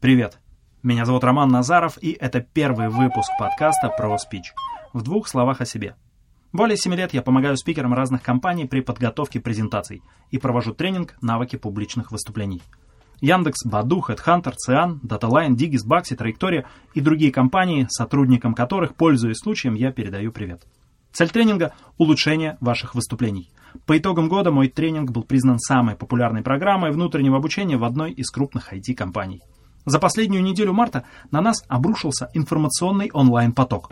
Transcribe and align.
Привет! 0.00 0.38
Меня 0.82 1.04
зовут 1.04 1.24
Роман 1.24 1.50
Назаров, 1.50 1.98
и 2.00 2.12
это 2.12 2.40
первый 2.40 2.88
выпуск 2.88 3.28
подкаста 3.38 3.90
про 3.90 4.16
спич. 4.16 4.54
В 4.94 5.02
двух 5.02 5.28
словах 5.28 5.60
о 5.60 5.66
себе. 5.66 5.94
Более 6.54 6.78
7 6.78 6.94
лет 6.94 7.12
я 7.12 7.20
помогаю 7.20 7.58
спикерам 7.58 7.92
разных 7.92 8.22
компаний 8.22 8.64
при 8.64 8.80
подготовке 8.80 9.40
презентаций 9.40 10.00
и 10.30 10.38
провожу 10.38 10.72
тренинг 10.72 11.16
«Навыки 11.20 11.56
публичных 11.56 12.12
выступлений». 12.12 12.62
Яндекс, 13.20 13.66
Баду, 13.66 14.02
HeadHunter, 14.08 14.54
Циан, 14.56 15.02
DataLine, 15.04 15.54
Digis, 15.54 15.86
Baxi, 15.86 16.16
Траектория 16.16 16.64
и 16.94 17.02
другие 17.02 17.30
компании, 17.30 17.86
сотрудникам 17.90 18.54
которых, 18.54 18.94
пользуясь 18.94 19.36
случаем, 19.36 19.74
я 19.74 19.92
передаю 19.92 20.32
привет. 20.32 20.62
Цель 21.12 21.28
тренинга– 21.28 21.74
улучшение 21.98 22.56
ваших 22.62 22.94
выступлений. 22.94 23.50
По 23.84 23.98
итогам 23.98 24.30
года 24.30 24.50
мой 24.50 24.68
тренинг 24.68 25.10
был 25.10 25.24
признан 25.24 25.58
самой 25.58 25.94
популярной 25.94 26.40
программой 26.40 26.90
внутреннего 26.90 27.36
обучения 27.36 27.76
в 27.76 27.84
одной 27.84 28.12
из 28.12 28.30
крупных 28.30 28.72
IT-компаний– 28.72 29.42
за 29.86 29.98
последнюю 29.98 30.42
неделю 30.42 30.72
марта 30.72 31.04
на 31.30 31.40
нас 31.40 31.64
обрушился 31.68 32.28
информационный 32.34 33.10
онлайн-поток. 33.12 33.90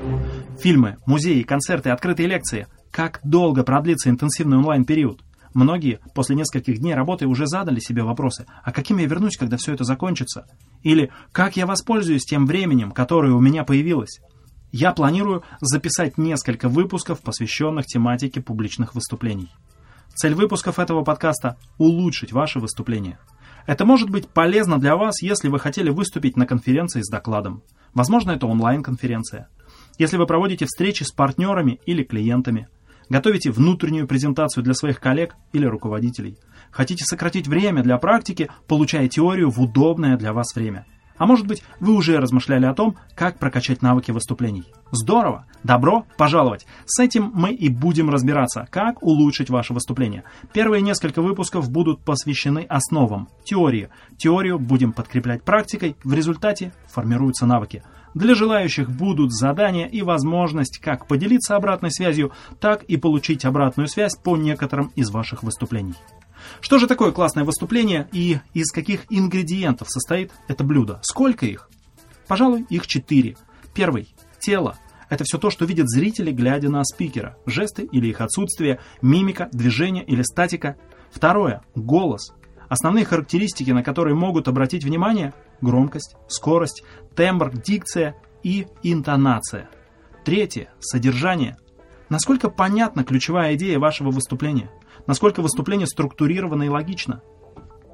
Фильмы, 0.60 0.98
музеи, 1.06 1.42
концерты, 1.42 1.90
открытые 1.90 2.28
лекции. 2.28 2.66
Как 2.90 3.20
долго 3.22 3.64
продлится 3.64 4.10
интенсивный 4.10 4.58
онлайн-период? 4.58 5.22
Многие 5.54 6.00
после 6.14 6.36
нескольких 6.36 6.78
дней 6.78 6.94
работы 6.94 7.26
уже 7.26 7.46
задали 7.46 7.80
себе 7.80 8.02
вопросы, 8.02 8.46
а 8.62 8.70
каким 8.70 8.98
я 8.98 9.06
вернусь, 9.06 9.36
когда 9.36 9.56
все 9.56 9.72
это 9.72 9.84
закончится? 9.84 10.46
Или 10.82 11.10
как 11.32 11.56
я 11.56 11.66
воспользуюсь 11.66 12.24
тем 12.24 12.46
временем, 12.46 12.92
которое 12.92 13.32
у 13.32 13.40
меня 13.40 13.64
появилось? 13.64 14.20
Я 14.70 14.92
планирую 14.92 15.42
записать 15.60 16.18
несколько 16.18 16.68
выпусков, 16.68 17.20
посвященных 17.20 17.86
тематике 17.86 18.42
публичных 18.42 18.94
выступлений. 18.94 19.50
Цель 20.20 20.34
выпусков 20.34 20.80
этого 20.80 21.04
подкаста– 21.04 21.58
улучшить 21.78 22.32
ваше 22.32 22.58
выступление– 22.58 23.20
это 23.66 23.84
может 23.84 24.10
быть 24.10 24.26
полезно 24.26 24.80
для 24.80 24.96
вас, 24.96 25.22
если 25.22 25.46
вы 25.46 25.60
хотели 25.60 25.90
выступить 25.90 26.36
на 26.36 26.44
конференции 26.44 27.02
с 27.02 27.08
докладом. 27.08 27.62
Возможно, 27.94 28.32
это 28.32 28.48
онлайн-конференция. 28.48 29.48
Если 29.96 30.16
вы 30.16 30.26
проводите 30.26 30.64
встречи 30.64 31.04
с 31.04 31.12
партнерами 31.12 31.78
или 31.86 32.02
клиентами, 32.02 32.66
готовите 33.08 33.52
внутреннюю 33.52 34.08
презентацию 34.08 34.64
для 34.64 34.74
своих 34.74 34.98
коллег 34.98 35.36
или 35.52 35.66
руководителей, 35.66 36.36
хотите 36.72 37.04
сократить 37.04 37.46
время 37.46 37.84
для 37.84 37.96
практики, 37.98 38.50
получая 38.66 39.06
теорию 39.06 39.50
в 39.50 39.60
удобное 39.60 40.16
для 40.16 40.32
вас 40.32 40.52
время– 40.56 40.84
а 41.18 41.26
может 41.26 41.46
быть, 41.46 41.62
вы 41.80 41.94
уже 41.94 42.18
размышляли 42.18 42.66
о 42.66 42.74
том, 42.74 42.96
как 43.14 43.38
прокачать 43.38 43.82
навыки 43.82 44.10
выступлений. 44.10 44.64
Здорово! 44.90 45.44
Добро 45.62 46.06
пожаловать! 46.16 46.66
С 46.86 47.00
этим 47.00 47.30
мы 47.34 47.52
и 47.52 47.68
будем 47.68 48.10
разбираться, 48.10 48.66
как 48.70 49.02
улучшить 49.02 49.50
ваше 49.50 49.74
выступление. 49.74 50.24
Первые 50.52 50.82
несколько 50.82 51.20
выпусков 51.20 51.70
будут 51.70 52.00
посвящены 52.00 52.64
основам, 52.68 53.28
теории. 53.44 53.90
Теорию 54.16 54.58
будем 54.58 54.92
подкреплять 54.92 55.42
практикой, 55.42 55.96
в 56.04 56.14
результате 56.14 56.72
формируются 56.88 57.46
навыки. 57.46 57.82
Для 58.14 58.34
желающих 58.34 58.90
будут 58.90 59.32
задания 59.32 59.86
и 59.86 60.02
возможность 60.02 60.78
как 60.78 61.06
поделиться 61.06 61.56
обратной 61.56 61.90
связью, 61.90 62.32
так 62.60 62.82
и 62.84 62.96
получить 62.96 63.44
обратную 63.44 63.88
связь 63.88 64.16
по 64.16 64.36
некоторым 64.36 64.90
из 64.96 65.10
ваших 65.10 65.42
выступлений. 65.42 65.94
Что 66.60 66.78
же 66.78 66.86
такое 66.86 67.12
классное 67.12 67.44
выступление 67.44 68.08
и 68.12 68.38
из 68.54 68.70
каких 68.70 69.04
ингредиентов 69.10 69.88
состоит 69.90 70.32
это 70.48 70.64
блюдо? 70.64 71.00
Сколько 71.02 71.46
их? 71.46 71.68
Пожалуй, 72.26 72.66
их 72.68 72.86
четыре. 72.86 73.36
Первый– 73.74 74.14
тело. 74.40 74.76
Это 75.08 75.24
все 75.24 75.38
то, 75.38 75.50
что 75.50 75.64
видят 75.64 75.88
зрители, 75.88 76.30
глядя 76.30 76.68
на 76.68 76.84
спикера. 76.84 77.36
Жесты 77.46 77.84
или 77.84 78.08
их 78.08 78.20
отсутствие, 78.20 78.80
мимика, 79.00 79.48
движение 79.52 80.04
или 80.04 80.22
статика. 80.22 80.76
Второе– 81.10 81.62
голос. 81.74 82.34
Основные 82.68 83.06
характеристики, 83.06 83.70
на 83.70 83.82
которые 83.82 84.14
могут 84.14 84.48
обратить 84.48 84.84
внимание– 84.84 85.32
громкость, 85.62 86.16
скорость, 86.28 86.82
тембр, 87.16 87.50
дикция 87.50 88.14
и 88.42 88.66
интонация. 88.82 89.70
Третье– 90.24 90.68
содержание. 90.80 91.56
Насколько 92.08 92.50
понятна 92.50 93.04
ключевая 93.04 93.54
идея 93.54 93.78
вашего 93.78 94.10
выступления? 94.10 94.70
насколько 95.08 95.42
выступление 95.42 95.86
структурировано 95.86 96.64
и 96.64 96.68
логично. 96.68 97.22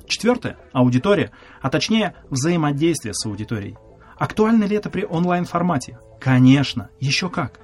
Четвертое– 0.07 0.59
аудитория, 0.73 1.31
а 1.63 1.71
точнее 1.71 2.15
взаимодействие 2.29 3.15
с 3.15 3.25
аудиторией. 3.25 3.77
Актуально 4.17 4.65
ли 4.65 4.77
это 4.77 4.91
при 4.91 5.05
онлайн-формате? 5.05 5.99
Конечно, 6.21 6.91
еще 7.01 7.31
как. 7.31 7.61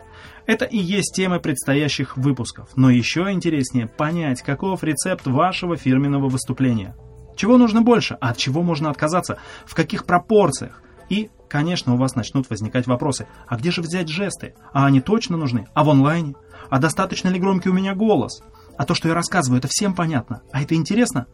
Это 0.46 0.64
и 0.64 0.78
есть 0.78 1.14
темы 1.14 1.38
предстоящих 1.38 2.16
выпусков, 2.16 2.70
но 2.76 2.90
еще 2.90 3.30
интереснее 3.30 3.86
понять, 3.86 4.42
каков 4.42 4.82
рецепт 4.82 5.26
вашего 5.26 5.76
фирменного 5.76 6.28
выступления. 6.28 6.96
Чего 7.36 7.56
нужно 7.56 7.82
больше, 7.82 8.14
от 8.14 8.36
чего 8.36 8.62
можно 8.62 8.90
отказаться, 8.90 9.38
в 9.66 9.74
каких 9.74 10.04
пропорциях. 10.06 10.82
И, 11.08 11.30
конечно, 11.50 11.94
у 11.94 11.96
вас 11.96 12.14
начнут 12.14 12.48
возникать 12.48 12.86
вопросы, 12.86 13.26
а 13.46 13.56
где 13.56 13.70
же 13.70 13.82
взять 13.82 14.08
жесты? 14.08 14.54
А 14.72 14.86
они 14.86 15.00
точно 15.00 15.36
нужны? 15.36 15.66
А 15.74 15.84
в 15.84 15.90
онлайне? 15.90 16.34
А 16.70 16.78
достаточно 16.78 17.28
ли 17.28 17.38
громкий 17.38 17.68
у 17.68 17.74
меня 17.74 17.94
голос? 17.94 18.42
А 18.78 18.86
то, 18.86 18.94
что 18.94 19.08
я 19.08 19.14
рассказываю, 19.14 19.58
это 19.58 19.68
всем 19.68 19.94
понятно. 19.94 20.42
А 20.52 20.62
это 20.62 20.74
интересно? 20.74 21.26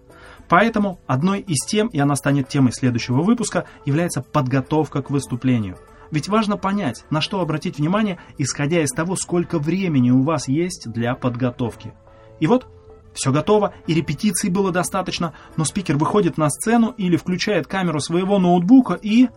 Поэтому 0.48 0.98
одной 1.06 1.40
из 1.40 1.64
тем, 1.66 1.88
и 1.88 1.98
она 1.98 2.16
станет 2.16 2.48
темой 2.48 2.72
следующего 2.72 3.22
выпуска, 3.22 3.66
является 3.84 4.22
подготовка 4.22 5.02
к 5.02 5.10
выступлению. 5.10 5.76
Ведь 6.10 6.28
важно 6.28 6.56
понять, 6.56 7.04
на 7.10 7.20
что 7.20 7.40
обратить 7.40 7.78
внимание, 7.78 8.18
исходя 8.38 8.82
из 8.82 8.90
того, 8.90 9.16
сколько 9.16 9.58
времени 9.58 10.10
у 10.10 10.22
вас 10.22 10.48
есть 10.48 10.90
для 10.90 11.14
подготовки. 11.14 11.92
И 12.40 12.46
вот 12.46 12.66
все 13.12 13.32
готово, 13.32 13.74
и 13.86 13.94
репетиций 13.94 14.50
было 14.50 14.70
достаточно, 14.70 15.32
но 15.56 15.64
спикер 15.64 15.96
выходит 15.96 16.36
на 16.36 16.50
сцену 16.50 16.94
или 16.96 17.16
включает 17.16 17.66
камеру 17.66 18.00
своего 18.00 18.38
ноутбука 18.38 18.94
и... 18.94 19.28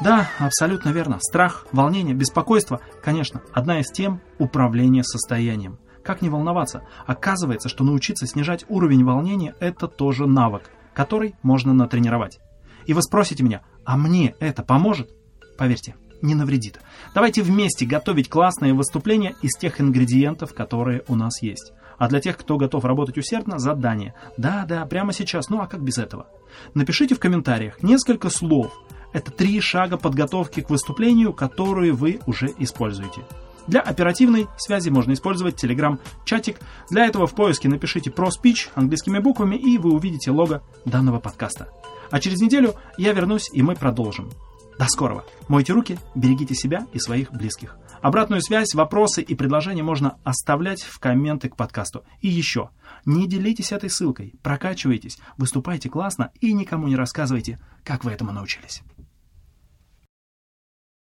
Да, 0.00 0.30
абсолютно 0.38 0.90
верно. 0.90 1.18
Страх, 1.20 1.66
волнение, 1.72 2.14
беспокойство, 2.14 2.80
конечно, 3.02 3.42
одна 3.52 3.80
из 3.80 3.90
тем 3.90 4.22
управления 4.38 5.04
состоянием. 5.04 5.78
Как 6.02 6.22
не 6.22 6.30
волноваться? 6.30 6.82
Оказывается, 7.06 7.68
что 7.68 7.84
научиться 7.84 8.26
снижать 8.26 8.64
уровень 8.68 9.04
волнения– 9.04 9.54
это 9.60 9.88
тоже 9.88 10.26
навык, 10.26 10.70
который 10.94 11.34
можно 11.42 11.74
натренировать. 11.74 12.40
И 12.86 12.94
вы 12.94 13.02
спросите 13.02 13.44
меня, 13.44 13.60
а 13.84 13.98
мне 13.98 14.34
это 14.40 14.62
поможет? 14.62 15.10
Поверьте, 15.58 15.94
не 16.22 16.34
навредит. 16.34 16.80
Давайте 17.14 17.42
вместе 17.42 17.84
готовить 17.84 18.30
классные 18.30 18.72
выступления 18.72 19.34
из 19.42 19.56
тех 19.58 19.80
ингредиентов, 19.82 20.54
которые 20.54 21.04
у 21.08 21.14
нас 21.14 21.42
есть. 21.42 21.72
А 21.98 22.08
для 22.08 22.20
тех, 22.20 22.38
кто 22.38 22.56
готов 22.56 22.86
работать 22.86 23.18
усердно, 23.18 23.58
задание. 23.58 24.14
Да-да, 24.38 24.86
прямо 24.86 25.12
сейчас, 25.12 25.50
ну 25.50 25.60
а 25.60 25.66
как 25.66 25.82
без 25.82 25.98
этого? 25.98 26.28
Напишите 26.72 27.14
в 27.14 27.20
комментариях 27.20 27.82
несколько 27.82 28.30
слов. 28.30 28.72
Это 29.12 29.30
три 29.30 29.60
шага 29.60 29.96
подготовки 29.96 30.60
к 30.60 30.70
выступлению, 30.70 31.32
которые 31.32 31.92
вы 31.92 32.20
уже 32.26 32.52
используете. 32.58 33.22
Для 33.66 33.80
оперативной 33.80 34.48
связи 34.56 34.88
можно 34.88 35.12
использовать 35.12 35.62
Telegram-чатик. 35.62 36.58
Для 36.90 37.06
этого 37.06 37.26
в 37.26 37.34
поиске 37.34 37.68
напишите 37.68 38.10
про 38.10 38.28
speech 38.28 38.68
английскими 38.74 39.18
буквами, 39.18 39.56
и 39.56 39.78
вы 39.78 39.92
увидите 39.92 40.30
лого 40.30 40.62
данного 40.84 41.20
подкаста. 41.20 41.68
А 42.10 42.18
через 42.20 42.40
неделю 42.40 42.74
я 42.98 43.12
вернусь, 43.12 43.48
и 43.52 43.62
мы 43.62 43.76
продолжим. 43.76 44.30
До 44.78 44.86
скорого. 44.86 45.24
Мойте 45.46 45.72
руки, 45.72 45.98
берегите 46.14 46.54
себя 46.54 46.86
и 46.92 46.98
своих 46.98 47.32
близких. 47.32 47.76
Обратную 48.00 48.40
связь, 48.40 48.74
вопросы 48.74 49.20
и 49.20 49.34
предложения 49.34 49.82
можно 49.82 50.16
оставлять 50.24 50.82
в 50.82 50.98
комменты 50.98 51.50
к 51.50 51.56
подкасту. 51.56 52.02
И 52.22 52.28
еще, 52.28 52.70
не 53.04 53.28
делитесь 53.28 53.72
этой 53.72 53.90
ссылкой, 53.90 54.34
прокачивайтесь, 54.42 55.18
выступайте 55.36 55.90
классно 55.90 56.30
и 56.40 56.52
никому 56.54 56.88
не 56.88 56.96
рассказывайте, 56.96 57.60
как 57.84 58.04
вы 58.04 58.12
этому 58.12 58.32
научились. 58.32 58.82